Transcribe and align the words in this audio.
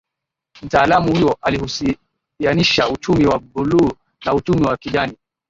Mtaalamu 0.61 1.11
huyo 1.11 1.37
alihusianisha 1.41 2.89
uchumi 2.93 3.25
wa 3.25 3.39
bluu 3.39 3.91
na 4.25 4.33
uchumi 4.33 4.65
wa 4.65 4.77
kijani 4.77 5.17